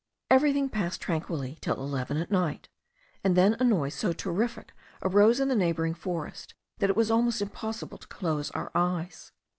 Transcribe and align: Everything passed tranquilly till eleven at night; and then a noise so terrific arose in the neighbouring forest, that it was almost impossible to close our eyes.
Everything 0.31 0.67
passed 0.67 0.99
tranquilly 0.99 1.59
till 1.61 1.75
eleven 1.79 2.17
at 2.17 2.31
night; 2.31 2.69
and 3.23 3.37
then 3.37 3.55
a 3.59 3.63
noise 3.63 3.93
so 3.93 4.11
terrific 4.13 4.71
arose 5.03 5.39
in 5.39 5.47
the 5.47 5.55
neighbouring 5.55 5.93
forest, 5.93 6.55
that 6.79 6.89
it 6.89 6.95
was 6.97 7.11
almost 7.11 7.39
impossible 7.39 7.99
to 7.99 8.07
close 8.07 8.49
our 8.49 8.71
eyes. 8.73 9.31